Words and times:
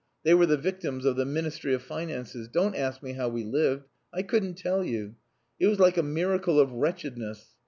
They 0.23 0.33
were 0.33 0.47
the 0.47 0.57
victims 0.57 1.05
of 1.05 1.15
the 1.15 1.25
Ministry 1.27 1.75
of 1.75 1.83
Finances. 1.83 2.47
Don't 2.47 2.75
ask 2.75 3.03
me 3.03 3.13
how 3.13 3.29
we 3.29 3.43
lived. 3.43 3.85
I 4.11 4.23
couldn't 4.23 4.55
tell 4.55 4.83
you. 4.83 5.13
It 5.59 5.67
was 5.67 5.77
like 5.79 5.97
a 5.97 6.01
miracle 6.01 6.59
of 6.59 6.71
wretchedness. 6.71 7.49